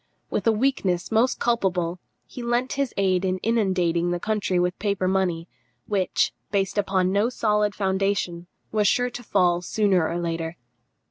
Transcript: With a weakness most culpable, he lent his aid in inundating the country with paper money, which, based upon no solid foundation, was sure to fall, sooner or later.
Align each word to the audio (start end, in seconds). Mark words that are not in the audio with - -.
With 0.31 0.47
a 0.47 0.51
weakness 0.51 1.11
most 1.11 1.39
culpable, 1.39 1.99
he 2.25 2.41
lent 2.41 2.73
his 2.73 2.91
aid 2.97 3.23
in 3.23 3.37
inundating 3.43 4.09
the 4.09 4.19
country 4.19 4.57
with 4.57 4.79
paper 4.79 5.07
money, 5.07 5.47
which, 5.85 6.33
based 6.49 6.79
upon 6.79 7.11
no 7.11 7.29
solid 7.29 7.75
foundation, 7.75 8.47
was 8.71 8.87
sure 8.87 9.11
to 9.11 9.21
fall, 9.21 9.61
sooner 9.61 10.09
or 10.09 10.17
later. 10.19 10.57